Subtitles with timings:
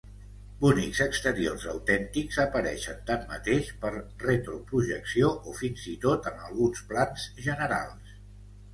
[0.61, 8.21] Bonics exteriors autèntics apareixen tanmateix per retroprojecció o fins i tot en alguns plans generals.